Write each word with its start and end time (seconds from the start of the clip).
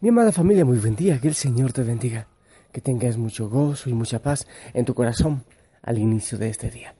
Mi 0.00 0.08
amada 0.08 0.32
familia, 0.32 0.64
muy 0.64 0.78
buen 0.78 0.96
día, 0.96 1.20
que 1.20 1.28
el 1.28 1.34
Señor 1.34 1.72
te 1.72 1.84
bendiga, 1.84 2.26
que 2.72 2.80
tengas 2.80 3.16
mucho 3.16 3.48
gozo 3.48 3.88
y 3.88 3.94
mucha 3.94 4.18
paz 4.18 4.46
en 4.74 4.84
tu 4.84 4.92
corazón 4.92 5.44
al 5.82 5.98
inicio 5.98 6.36
de 6.36 6.48
este 6.48 6.68
día. 6.68 6.94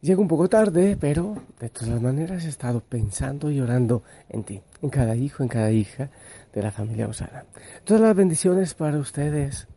Llego 0.00 0.20
un 0.20 0.28
poco 0.28 0.48
tarde, 0.48 0.96
pero 1.00 1.42
de 1.60 1.68
todas 1.70 2.02
maneras 2.02 2.44
he 2.44 2.48
estado 2.48 2.80
pensando 2.80 3.50
y 3.50 3.60
orando 3.60 4.02
en 4.28 4.42
ti, 4.42 4.60
en 4.82 4.90
cada 4.90 5.14
hijo, 5.14 5.44
en 5.44 5.48
cada 5.48 5.70
hija 5.70 6.10
de 6.52 6.62
la 6.62 6.72
familia 6.72 7.06
Osana. 7.06 7.46
Todas 7.84 8.02
las 8.02 8.16
bendiciones 8.16 8.74
para 8.74 8.98
ustedes. 8.98 9.68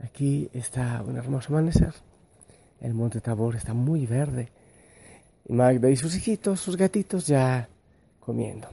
Aquí 0.00 0.48
está 0.52 1.02
un 1.02 1.16
hermoso 1.16 1.48
amanecer. 1.52 1.94
El 2.80 2.94
monte 2.94 3.20
Tabor 3.20 3.56
está 3.56 3.74
muy 3.74 4.06
verde. 4.06 4.50
Y 5.46 5.52
Magda 5.52 5.90
y 5.90 5.96
sus 5.96 6.14
hijitos, 6.16 6.60
sus 6.60 6.76
gatitos 6.76 7.26
ya 7.26 7.68
comiendo. 8.20 8.68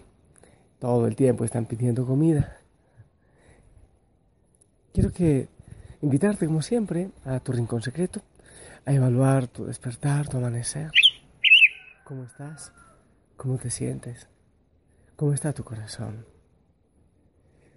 Todo 0.77 1.07
el 1.07 1.15
tiempo 1.15 1.43
están 1.43 1.65
pidiendo 1.65 2.05
comida. 2.05 2.58
Quiero 4.93 5.11
que 5.13 5.47
invitarte, 6.01 6.47
como 6.47 6.61
siempre, 6.61 7.11
a 7.23 7.39
tu 7.39 7.51
rincón 7.51 7.81
secreto, 7.81 8.21
a 8.85 8.93
evaluar 8.93 9.47
tu 9.47 9.65
despertar, 9.65 10.27
tu 10.27 10.37
amanecer. 10.37 10.91
¿Cómo 12.03 12.23
estás? 12.23 12.71
¿Cómo 13.37 13.57
te 13.57 13.69
sientes? 13.69 14.27
¿Cómo 15.15 15.33
está 15.33 15.53
tu 15.53 15.63
corazón? 15.63 16.25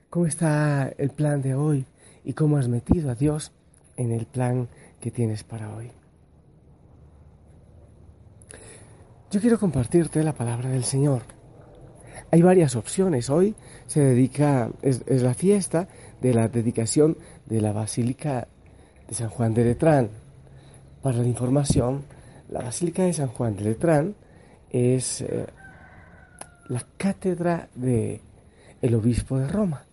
¿Cómo 0.08 0.26
está 0.26 0.88
el 0.96 1.10
plan 1.10 1.42
de 1.42 1.54
hoy? 1.54 1.86
¿Y 2.24 2.32
cómo 2.32 2.56
has 2.56 2.68
metido 2.68 3.10
a 3.10 3.14
Dios 3.14 3.52
en 3.96 4.12
el 4.12 4.26
plan 4.26 4.68
que 5.00 5.10
tienes 5.10 5.44
para 5.44 5.74
hoy? 5.74 5.90
Yo 9.30 9.40
quiero 9.40 9.58
compartirte 9.58 10.22
la 10.22 10.34
palabra 10.34 10.70
del 10.70 10.84
Señor. 10.84 11.22
Hay 12.30 12.40
varias 12.40 12.76
opciones. 12.76 13.28
Hoy 13.28 13.54
se 13.86 14.00
dedica, 14.00 14.70
es, 14.80 15.02
es 15.06 15.22
la 15.22 15.34
fiesta 15.34 15.88
de 16.22 16.32
la 16.32 16.48
dedicación 16.48 17.18
de 17.46 17.60
la 17.60 17.72
Basílica 17.72 18.46
de 19.08 19.14
San 19.14 19.28
Juan 19.28 19.52
de 19.52 19.64
Letrán. 19.64 20.08
Para 21.02 21.18
la 21.18 21.26
información, 21.26 22.04
la 22.48 22.60
Basílica 22.62 23.02
de 23.02 23.12
San 23.12 23.28
Juan 23.28 23.56
de 23.56 23.64
Letrán 23.64 24.14
es 24.70 25.20
eh, 25.22 25.46
la 26.68 26.86
cátedra 26.96 27.68
de 27.74 28.20
el 28.80 28.94
obispo 28.94 29.38
de 29.38 29.48
Roma. 29.48 29.84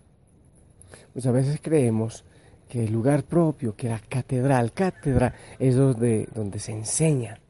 Muchas 1.14 1.32
veces 1.32 1.58
creemos 1.60 2.24
que 2.68 2.84
el 2.84 2.92
lugar 2.92 3.24
propio, 3.24 3.74
que 3.74 3.88
la 3.88 3.98
catedral, 3.98 4.72
cátedra 4.72 5.34
es 5.58 5.74
donde, 5.74 6.28
donde 6.32 6.60
se 6.60 6.70
enseña, 6.70 7.40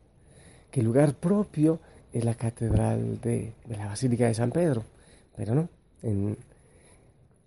que 0.70 0.80
el 0.80 0.86
lugar 0.86 1.14
propio 1.14 1.80
es 2.12 2.24
la 2.24 2.34
catedral 2.34 3.20
de, 3.20 3.52
de 3.66 3.76
la 3.76 3.86
Basílica 3.86 4.26
de 4.26 4.34
San 4.34 4.50
Pedro, 4.50 4.84
pero 5.36 5.54
no, 5.54 5.68
en, 6.02 6.36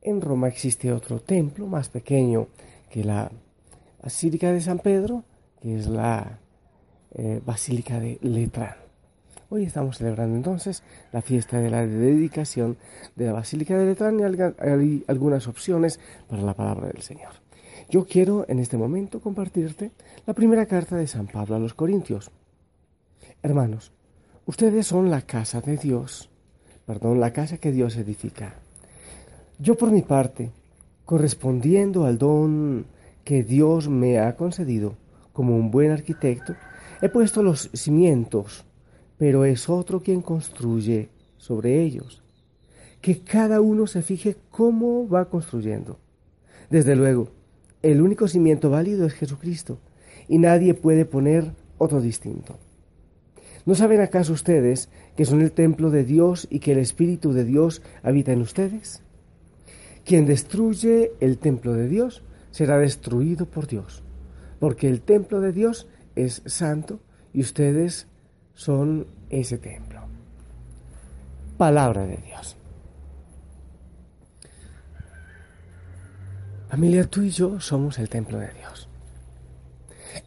en 0.04 0.22
Roma 0.22 0.48
existe 0.48 0.92
otro 0.92 1.20
templo 1.20 1.68
más 1.68 1.90
pequeño 1.90 2.48
que 2.90 3.04
la 3.04 3.32
Basílica 4.02 4.52
de 4.52 4.62
San 4.62 4.80
Pedro, 4.80 5.24
que 5.62 5.78
es 5.78 5.88
la 5.88 6.40
eh, 7.12 7.42
Basílica 7.46 8.00
de 8.00 8.20
Letrán. 8.22 8.76
Hoy 9.50 9.64
estamos 9.64 9.98
celebrando 9.98 10.36
entonces 10.36 10.84
la 11.12 11.22
fiesta 11.22 11.60
de 11.60 11.70
la 11.70 11.86
dedicación 11.86 12.78
de 13.16 13.28
la 13.28 13.34
Basílica 13.34 13.78
de 13.78 13.86
Letrán 13.86 14.20
y 14.20 14.24
hay 14.24 15.04
algunas 15.08 15.48
opciones 15.48 16.00
para 16.28 16.42
la 16.42 16.54
palabra 16.54 16.88
del 16.88 17.02
Señor. 17.02 17.34
Yo 17.90 18.06
quiero 18.06 18.46
en 18.50 18.60
este 18.60 18.78
momento 18.78 19.22
compartirte 19.22 19.92
la 20.26 20.34
primera 20.34 20.66
carta 20.66 20.96
de 20.96 21.08
San 21.08 21.28
Pablo 21.28 21.56
a 21.56 21.60
los 21.60 21.76
Corintios. 21.76 22.32
Hermanos, 23.42 23.92
ustedes 24.46 24.88
son 24.88 25.12
la 25.12 25.22
casa 25.22 25.62
de 25.62 25.78
Dios, 25.78 26.30
perdón, 26.86 27.20
la 27.20 27.32
casa 27.32 27.58
que 27.58 27.72
Dios 27.72 27.96
edifica. 27.96 28.63
Yo 29.60 29.76
por 29.76 29.92
mi 29.92 30.02
parte, 30.02 30.52
correspondiendo 31.06 32.06
al 32.06 32.18
don 32.18 32.86
que 33.24 33.44
Dios 33.44 33.88
me 33.88 34.20
ha 34.20 34.36
concedido 34.36 34.96
como 35.32 35.56
un 35.56 35.72
buen 35.72 35.92
arquitecto, 35.92 36.56
he 37.02 37.10
puesto 37.10 37.44
los 37.44 37.70
cimientos, 37.74 38.66
pero 39.18 39.46
es 39.46 39.70
otro 39.70 40.02
quien 40.02 40.22
construye 40.22 41.10
sobre 41.38 41.82
ellos. 41.82 42.24
Que 43.00 43.20
cada 43.20 43.62
uno 43.62 43.86
se 43.86 44.02
fije 44.02 44.38
cómo 44.50 45.08
va 45.08 45.30
construyendo. 45.30 46.00
Desde 46.70 46.96
luego, 46.96 47.30
el 47.82 48.02
único 48.02 48.28
cimiento 48.28 48.70
válido 48.70 49.06
es 49.06 49.14
Jesucristo, 49.14 49.78
y 50.28 50.40
nadie 50.40 50.74
puede 50.74 51.06
poner 51.06 51.52
otro 51.78 52.02
distinto. 52.02 52.58
¿No 53.66 53.76
saben 53.76 54.02
acaso 54.02 54.34
ustedes 54.34 54.90
que 55.16 55.26
son 55.26 55.42
el 55.42 55.52
templo 55.52 55.90
de 55.90 56.04
Dios 56.04 56.48
y 56.50 56.60
que 56.60 56.72
el 56.72 56.80
Espíritu 56.80 57.34
de 57.34 57.46
Dios 57.46 57.82
habita 58.02 58.32
en 58.32 58.42
ustedes? 58.42 59.03
Quien 60.06 60.26
destruye 60.26 61.14
el 61.20 61.38
templo 61.38 61.74
de 61.74 61.88
Dios 61.88 62.24
será 62.52 62.78
destruido 62.78 63.46
por 63.46 63.68
Dios, 63.68 64.04
porque 64.60 64.90
el 64.90 65.02
templo 65.02 65.40
de 65.40 65.54
Dios 65.54 65.88
es 66.16 66.42
santo 66.46 67.00
y 67.34 67.42
ustedes 67.42 68.08
son 68.54 69.08
ese 69.30 69.58
templo. 69.58 70.02
Palabra 71.58 72.06
de 72.06 72.18
Dios. 72.18 72.58
Familia, 76.70 77.06
tú 77.06 77.22
y 77.22 77.30
yo 77.30 77.60
somos 77.60 78.00
el 78.00 78.10
templo 78.10 78.40
de 78.40 78.52
Dios. 78.54 78.90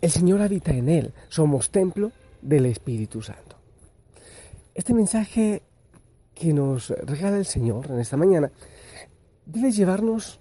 El 0.01 0.11
Señor 0.11 0.41
habita 0.41 0.73
en 0.73 0.89
él, 0.89 1.13
somos 1.29 1.71
templo 1.71 2.13
del 2.41 2.67
Espíritu 2.67 3.21
Santo. 3.21 3.57
Este 4.75 4.95
mensaje 4.95 5.63
que 6.35 6.53
nos 6.53 6.91
regala 6.91 7.39
el 7.39 7.47
Señor 7.47 7.91
en 7.91 7.99
esta 7.99 8.17
mañana 8.17 8.51
debe 9.47 9.71
llevarnos 9.71 10.41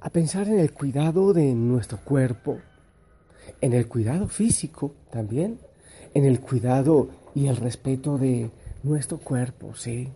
a 0.00 0.10
pensar 0.10 0.46
en 0.48 0.60
el 0.60 0.72
cuidado 0.72 1.32
de 1.32 1.54
nuestro 1.54 1.98
cuerpo, 1.98 2.58
en 3.60 3.72
el 3.72 3.88
cuidado 3.88 4.28
físico 4.28 4.94
también, 5.10 5.60
en 6.14 6.24
el 6.24 6.40
cuidado 6.40 7.10
y 7.34 7.48
el 7.48 7.56
respeto 7.56 8.16
de 8.16 8.50
nuestro 8.82 9.18
cuerpo, 9.18 9.74
¿sí? 9.74 10.12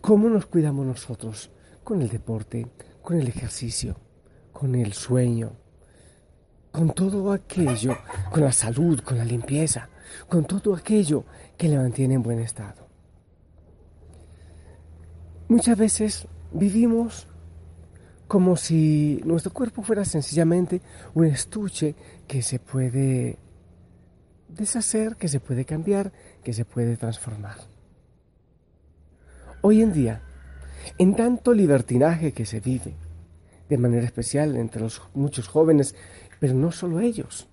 ¿Cómo 0.00 0.28
nos 0.28 0.46
cuidamos 0.46 0.86
nosotros? 0.86 1.50
Con 1.84 2.00
el 2.00 2.08
deporte, 2.08 2.66
con 3.02 3.20
el 3.20 3.28
ejercicio, 3.28 3.96
con 4.52 4.74
el 4.74 4.92
sueño, 4.94 5.52
con 6.72 6.92
todo 6.92 7.32
aquello, 7.32 7.96
con 8.32 8.42
la 8.42 8.52
salud, 8.52 9.00
con 9.00 9.18
la 9.18 9.24
limpieza, 9.24 9.88
con 10.28 10.44
todo 10.44 10.74
aquello 10.74 11.24
que 11.56 11.68
le 11.68 11.76
mantiene 11.76 12.14
en 12.14 12.22
buen 12.22 12.40
estado. 12.40 12.86
Muchas 15.48 15.78
veces 15.78 16.26
vivimos 16.58 17.26
como 18.26 18.56
si 18.56 19.20
nuestro 19.24 19.52
cuerpo 19.52 19.82
fuera 19.82 20.04
sencillamente 20.04 20.80
un 21.14 21.26
estuche 21.26 21.94
que 22.26 22.42
se 22.42 22.58
puede 22.58 23.38
deshacer, 24.48 25.16
que 25.16 25.28
se 25.28 25.40
puede 25.40 25.64
cambiar, 25.64 26.12
que 26.42 26.52
se 26.52 26.64
puede 26.64 26.96
transformar. 26.96 27.56
Hoy 29.60 29.82
en 29.82 29.92
día, 29.92 30.22
en 30.98 31.14
tanto 31.14 31.52
libertinaje 31.52 32.32
que 32.32 32.46
se 32.46 32.60
vive, 32.60 32.94
de 33.68 33.78
manera 33.78 34.06
especial 34.06 34.56
entre 34.56 34.82
los 34.82 35.02
muchos 35.14 35.48
jóvenes, 35.48 35.94
pero 36.38 36.54
no 36.54 36.72
solo 36.72 37.00
ellos, 37.00 37.48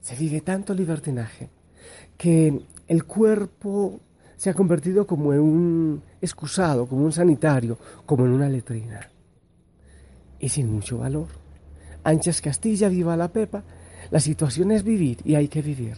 se 0.00 0.14
vive 0.14 0.40
tanto 0.40 0.72
libertinaje 0.74 1.50
que 2.16 2.62
el 2.88 3.04
cuerpo 3.04 4.00
se 4.36 4.50
ha 4.50 4.54
convertido 4.54 5.06
como 5.06 5.32
en 5.32 5.40
un 5.40 6.02
excusado, 6.20 6.86
como 6.86 7.04
un 7.04 7.12
sanitario, 7.12 7.78
como 8.04 8.26
en 8.26 8.32
una 8.32 8.48
letrina. 8.48 9.08
Y 10.38 10.48
sin 10.48 10.70
mucho 10.70 10.98
valor. 10.98 11.28
Anchas 12.04 12.40
Castilla, 12.40 12.88
viva 12.88 13.16
la 13.16 13.28
Pepa. 13.28 13.64
La 14.10 14.20
situación 14.20 14.70
es 14.70 14.82
vivir 14.82 15.18
y 15.24 15.34
hay 15.34 15.48
que 15.48 15.62
vivir. 15.62 15.96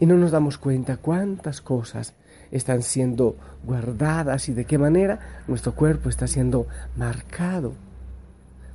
Y 0.00 0.06
no 0.06 0.16
nos 0.16 0.30
damos 0.30 0.58
cuenta 0.58 0.96
cuántas 0.96 1.60
cosas 1.60 2.14
están 2.50 2.82
siendo 2.82 3.36
guardadas 3.62 4.48
y 4.48 4.54
de 4.54 4.64
qué 4.64 4.78
manera 4.78 5.42
nuestro 5.46 5.74
cuerpo 5.74 6.08
está 6.08 6.26
siendo 6.26 6.66
marcado, 6.96 7.74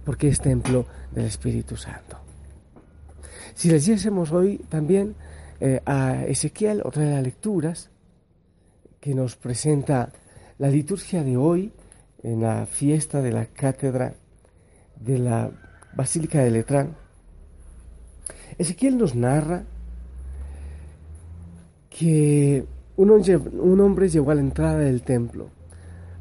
porque 0.06 0.28
es 0.28 0.40
templo 0.40 0.86
del 1.12 1.26
Espíritu 1.26 1.76
Santo. 1.76 2.20
Si 3.56 3.70
leyésemos 3.70 4.32
hoy 4.32 4.60
también 4.70 5.16
eh, 5.60 5.82
a 5.86 6.24
Ezequiel, 6.26 6.82
otra 6.84 7.04
de 7.04 7.12
las 7.12 7.24
lecturas, 7.24 7.90
que 9.04 9.14
nos 9.14 9.36
presenta 9.36 10.14
la 10.60 10.70
liturgia 10.70 11.26
de 11.26 11.36
hoy 11.36 11.74
en 12.24 12.42
la 12.42 12.66
fiesta 12.66 13.22
de 13.22 13.34
la 13.34 13.48
cátedra 13.48 14.14
de 14.98 15.20
la 15.20 15.52
Basílica 15.94 16.40
de 16.42 16.52
Letrán. 16.52 16.96
Ezequiel 18.58 18.98
nos 18.98 19.14
narra 19.14 19.66
que 21.90 22.66
un 22.96 23.82
hombre, 23.82 24.08
llegó 24.08 24.32
a 24.32 24.36
la 24.36 24.40
entrada 24.40 24.78
del 24.78 25.02
templo. 25.02 25.50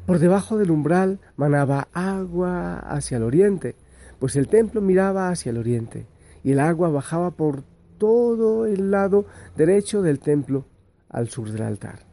Por 0.05 0.19
debajo 0.19 0.57
del 0.57 0.69
umbral 0.69 1.21
manaba 1.37 1.87
agua 1.93 2.79
hacia 2.79 3.15
el 3.15 3.23
oriente, 3.23 3.77
pues 4.19 4.35
el 4.35 4.49
templo 4.49 4.81
miraba 4.81 5.29
hacia 5.29 5.51
el 5.51 5.57
oriente, 5.57 6.05
y 6.43 6.51
el 6.51 6.59
agua 6.59 6.89
bajaba 6.89 7.31
por 7.31 7.63
todo 7.97 8.65
el 8.65 8.91
lado 8.91 9.25
derecho 9.55 10.01
del 10.01 10.19
templo 10.19 10.65
al 11.07 11.29
sur 11.29 11.49
del 11.49 11.61
altar. 11.61 12.12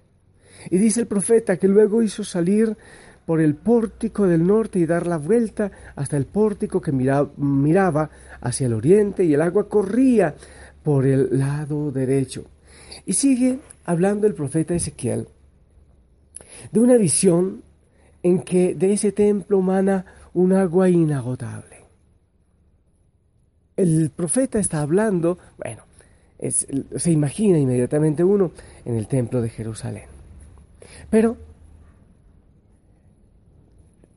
Y 0.69 0.79
dice 0.79 1.01
el 1.01 1.07
profeta 1.07 1.57
que 1.57 1.69
luego 1.69 2.03
hizo 2.03 2.25
salir 2.25 2.77
por 3.25 3.41
el 3.41 3.55
pórtico 3.55 4.27
del 4.27 4.47
norte 4.47 4.79
y 4.79 4.87
dar 4.87 5.07
la 5.07 5.17
vuelta 5.17 5.71
hasta 5.95 6.17
el 6.17 6.27
pórtico 6.27 6.81
que 6.81 6.93
miraba 6.93 8.11
hacia 8.41 8.67
el 8.67 8.75
oriente 8.75 9.25
y 9.25 9.35
el 9.35 9.43
agua 9.43 9.69
corría 9.69 10.35
por 10.83 11.07
el 11.07 11.39
lado 11.39 11.93
derecho. 11.93 12.45
Y 13.07 13.13
sigue 13.13 13.61
hablando 13.85 14.27
el 14.27 14.35
profeta 14.35 14.75
Ezequiel 14.75 15.29
de 16.73 16.81
una 16.81 16.97
visión 16.97 17.63
en 18.23 18.43
que 18.43 18.75
de 18.75 18.93
ese 18.93 19.13
templo 19.13 19.61
mana 19.61 20.05
un 20.35 20.53
agua 20.53 20.89
inagotable. 20.89 21.85
El 23.77 24.11
profeta 24.11 24.59
está 24.59 24.83
hablando, 24.83 25.39
bueno, 25.57 25.85
se 26.97 27.11
imagina 27.11 27.59
inmediatamente 27.59 28.23
uno 28.23 28.53
en 28.85 28.97
el 28.97 29.07
templo 29.07 29.41
de 29.41 29.49
Jerusalén. 29.49 30.10
Pero 31.11 31.37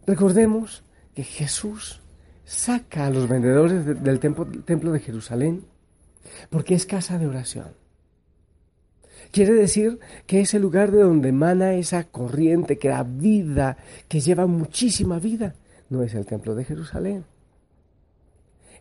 recordemos 0.06 0.84
que 1.14 1.24
Jesús 1.24 2.02
saca 2.46 3.08
a 3.08 3.10
los 3.10 3.28
vendedores 3.28 3.86
del 4.04 4.20
templo, 4.20 4.92
de 4.92 5.00
Jerusalén 5.00 5.66
porque 6.50 6.76
es 6.76 6.86
casa 6.86 7.18
de 7.18 7.28
oración. 7.28 7.74
Quiere 9.32 9.54
decir 9.54 10.00
que 10.28 10.42
es 10.42 10.54
el 10.54 10.62
lugar 10.62 10.92
de 10.92 11.02
donde 11.02 11.30
emana 11.30 11.74
esa 11.74 12.04
corriente 12.04 12.78
que 12.78 12.90
da 12.90 13.04
vida, 13.04 13.78
que 14.08 14.20
lleva 14.20 14.46
muchísima 14.46 15.20
vida. 15.20 15.56
No 15.90 16.04
es 16.04 16.14
el 16.14 16.26
templo 16.26 16.54
de 16.56 16.66
Jerusalén. 16.66 17.26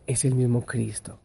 Es 0.05 0.25
el 0.25 0.35
mismo 0.35 0.65
Cristo, 0.65 1.19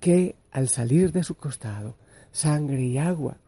que 0.00 0.34
al 0.50 0.68
salir 0.68 1.12
de 1.12 1.22
su 1.22 1.36
costado, 1.36 1.96
sangre 2.32 2.82
y 2.82 2.98
agua, 2.98 3.38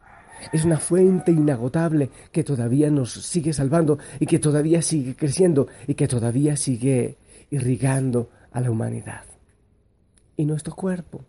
es 0.51 0.65
una 0.65 0.77
fuente 0.77 1.31
inagotable 1.31 2.09
que 2.31 2.43
todavía 2.43 2.89
nos 2.89 3.13
sigue 3.13 3.53
salvando 3.53 3.99
y 4.19 4.25
que 4.25 4.39
todavía 4.39 4.81
sigue 4.81 5.15
creciendo 5.15 5.67
y 5.87 5.95
que 5.95 6.07
todavía 6.07 6.55
sigue 6.57 7.17
irrigando 7.49 8.29
a 8.51 8.61
la 8.61 8.71
humanidad. 8.71 9.23
Y 10.37 10.45
nuestro 10.45 10.75
cuerpo 10.75 11.25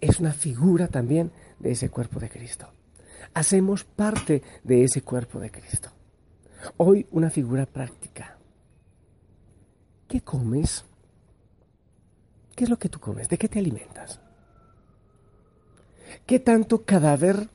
es 0.00 0.20
una 0.20 0.32
figura 0.32 0.88
también 0.88 1.32
de 1.58 1.72
ese 1.72 1.90
cuerpo 1.90 2.20
de 2.20 2.28
Cristo. 2.28 2.68
Hacemos 3.32 3.84
parte 3.84 4.42
de 4.62 4.84
ese 4.84 5.02
cuerpo 5.02 5.40
de 5.40 5.50
Cristo. 5.50 5.90
Hoy 6.76 7.06
una 7.10 7.30
figura 7.30 7.66
práctica. 7.66 8.38
¿Qué 10.08 10.20
comes? 10.20 10.84
¿Qué 12.54 12.64
es 12.64 12.70
lo 12.70 12.78
que 12.78 12.88
tú 12.88 13.00
comes? 13.00 13.28
¿De 13.28 13.38
qué 13.38 13.48
te 13.48 13.58
alimentas? 13.58 14.20
¿Qué 16.26 16.38
tanto 16.38 16.84
cadáver 16.84 17.48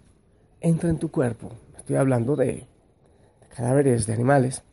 entra 0.62 0.90
en 0.90 1.00
tu 1.00 1.10
cuerpo? 1.12 1.52
Estoy 1.78 1.96
hablando 1.96 2.36
de 2.36 2.68
cadáveres 3.56 4.06
de 4.06 4.14
animales. 4.14 4.64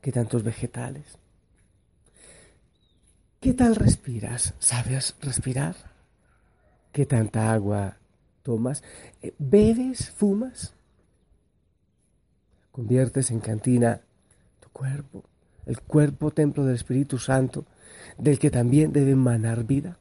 ¿Qué 0.00 0.12
tantos 0.12 0.42
vegetales? 0.42 1.18
¿Qué 3.40 3.54
tal 3.54 3.76
respiras? 3.76 4.54
¿Sabes 4.58 5.16
respirar? 5.20 5.76
¿Qué 6.92 7.06
tanta 7.06 7.52
agua 7.52 7.98
tomas? 8.42 8.82
Eh, 9.20 9.34
¿Bebes? 9.38 10.10
¿Fumas? 10.10 10.74
Conviertes 12.70 13.30
en 13.30 13.40
cantina 13.40 14.00
tu 14.60 14.68
cuerpo, 14.70 15.24
el 15.66 15.80
cuerpo 15.80 16.30
templo 16.30 16.64
del 16.64 16.76
Espíritu 16.76 17.18
Santo, 17.18 17.66
del 18.18 18.38
que 18.38 18.50
también 18.50 18.92
debe 18.92 19.12
emanar 19.12 19.64
vida. 19.64 19.98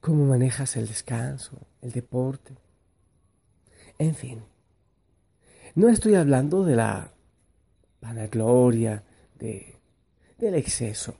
Cómo 0.00 0.26
manejas 0.26 0.76
el 0.76 0.88
descanso, 0.88 1.58
el 1.82 1.92
deporte. 1.92 2.54
En 3.98 4.14
fin, 4.14 4.42
no 5.74 5.88
estoy 5.88 6.14
hablando 6.14 6.64
de 6.64 6.76
la 6.76 7.12
vanagloria, 8.00 9.04
de, 9.38 9.76
del 10.38 10.54
exceso. 10.54 11.16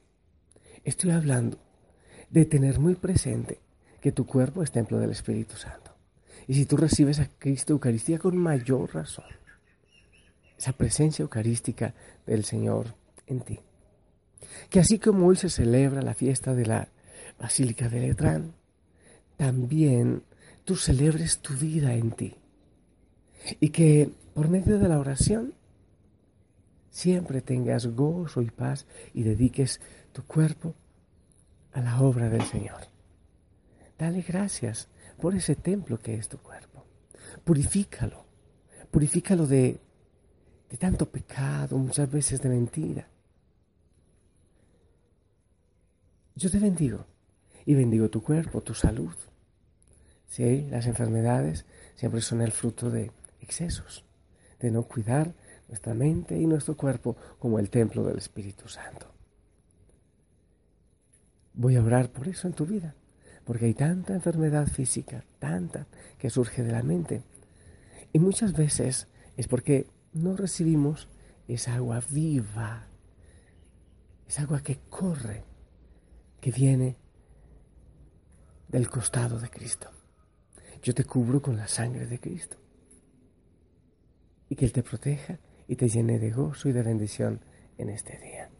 Estoy 0.85 1.11
hablando 1.11 1.59
de 2.31 2.45
tener 2.47 2.79
muy 2.79 2.95
presente 2.95 3.61
que 4.01 4.13
tu 4.13 4.27
cuerpo 4.27 4.63
es 4.63 4.73
templo 4.73 4.99
del 4.99 5.11
Espíritu 5.11 5.57
Santo. 5.57 5.93
Y 6.47 6.55
si 6.55 6.65
tú 6.65 6.77
recibes 6.77 7.21
a 7.21 7.29
Cristo 7.39 7.75
Eucaristía 7.75 8.19
con 8.19 8.37
mayor 8.37 8.95
razón, 8.95 9.27
esa 10.59 10.73
presencia 10.73 11.23
eucarística 11.23 11.95
del 12.27 12.45
Señor 12.45 12.95
en 13.27 13.41
ti. 13.41 13.61
Que 14.69 14.81
así 14.81 14.99
como 14.99 15.27
hoy 15.27 15.37
se 15.37 15.51
celebra 15.51 16.03
la 16.03 16.15
fiesta 16.15 16.55
de 16.55 16.67
la 16.67 16.89
Basílica 17.39 17.89
de 17.89 18.01
Letrán, 18.01 18.55
también 19.41 20.23
tú 20.67 20.77
celebres 20.77 21.39
tu 21.39 21.55
vida 21.55 21.95
en 21.95 22.11
ti. 22.11 22.37
Y 23.59 23.71
que 23.71 24.11
por 24.35 24.51
medio 24.51 24.79
de 24.79 24.87
la 24.87 24.99
oración 24.99 25.55
siempre 26.91 27.41
tengas 27.41 27.87
gozo 27.87 28.43
y 28.43 28.51
paz 28.51 28.85
y 29.15 29.23
dediques 29.23 29.81
tu 30.13 30.25
cuerpo 30.25 30.75
a 31.73 31.81
la 31.81 32.03
obra 32.03 32.29
del 32.29 32.43
Señor. 32.43 32.83
Dale 33.99 34.21
gracias 34.21 34.89
por 35.19 35.35
ese 35.35 35.57
templo 35.57 35.99
que 35.99 36.17
es 36.17 36.29
tu 36.29 36.37
cuerpo. 36.37 36.85
Purifícalo. 37.43 38.27
Purifícalo 38.91 39.47
de, 39.47 39.81
de 40.69 40.77
tanto 40.77 41.11
pecado, 41.11 41.79
muchas 41.79 42.11
veces 42.11 42.43
de 42.43 42.49
mentira. 42.51 43.09
Yo 46.35 46.51
te 46.51 46.59
bendigo 46.59 47.07
y 47.71 47.75
bendigo 47.77 48.11
tu 48.11 48.21
cuerpo, 48.21 48.63
tu 48.63 48.75
salud. 48.75 49.15
Sí, 50.27 50.67
las 50.73 50.89
enfermedades 50.89 51.67
siempre 51.95 52.21
son 52.21 52.41
el 52.41 52.51
fruto 52.51 52.91
de 52.91 53.13
excesos, 53.41 54.05
de 54.59 54.73
no 54.73 54.83
cuidar 54.83 55.35
nuestra 55.69 55.95
mente 55.95 56.37
y 56.37 56.47
nuestro 56.47 56.77
cuerpo 56.77 57.17
como 57.39 57.61
el 57.61 57.71
templo 57.71 58.03
del 58.03 58.19
Espíritu 58.19 58.69
Santo. 58.69 59.07
Voy 61.55 61.77
a 61.77 61.85
orar 61.85 62.11
por 62.11 62.27
eso 62.27 62.49
en 62.49 62.55
tu 62.55 62.67
vida, 62.67 62.97
porque 63.45 63.67
hay 63.67 63.75
tanta 63.75 64.15
enfermedad 64.15 64.67
física, 64.67 65.25
tanta, 65.39 65.87
que 66.19 66.29
surge 66.29 66.65
de 66.65 66.73
la 66.73 66.83
mente. 66.83 67.23
Y 68.13 68.19
muchas 68.19 68.53
veces 68.53 69.07
es 69.37 69.47
porque 69.47 69.87
no 70.13 70.35
recibimos 70.37 71.07
esa 71.47 71.77
agua 71.77 72.03
viva, 72.11 72.89
esa 74.27 74.43
agua 74.43 74.61
que 74.61 74.81
corre, 74.89 75.45
que 76.41 76.51
viene 76.51 76.97
del 78.71 78.89
costado 78.89 79.39
de 79.39 79.51
Cristo. 79.51 79.91
Yo 80.83 80.95
te 80.95 81.05
cubro 81.05 81.43
con 81.43 81.57
la 81.57 81.69
sangre 81.69 82.07
de 82.07 82.19
Cristo. 82.19 82.57
Y 84.49 84.57
que 84.57 84.65
Él 84.65 84.73
te 84.73 84.83
proteja 84.83 85.39
y 85.69 85.77
te 85.77 85.89
llene 85.89 86.19
de 86.19 86.31
gozo 86.31 86.69
y 86.69 86.73
de 86.73 86.83
bendición 86.83 87.41
en 87.79 87.91
este 87.91 88.19
día. 88.19 88.51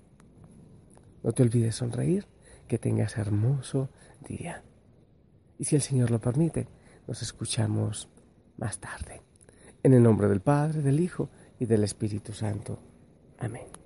No 1.23 1.33
te 1.33 1.43
olvides 1.43 1.77
sonreír, 1.77 2.27
que 2.69 2.79
tengas 2.79 3.17
hermoso 3.19 3.91
día. 4.27 4.63
Y 5.59 5.65
si 5.65 5.77
el 5.77 5.83
Señor 5.83 6.11
lo 6.11 6.21
permite, 6.21 6.69
nos 7.07 7.23
escuchamos 7.23 8.09
más 8.57 8.79
tarde. 8.79 9.23
En 9.83 9.95
el 9.95 10.03
nombre 10.03 10.29
del 10.29 10.41
Padre, 10.41 10.83
del 10.83 11.01
Hijo 11.01 11.31
y 11.59 11.67
del 11.67 11.85
Espíritu 11.85 12.33
Santo. 12.33 12.79
Amén. 13.39 13.80